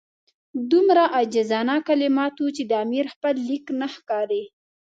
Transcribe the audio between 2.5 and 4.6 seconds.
چې د امیر خپل لیک نه ښکاري.